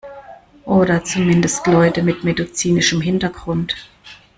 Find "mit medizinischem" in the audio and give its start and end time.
2.01-3.01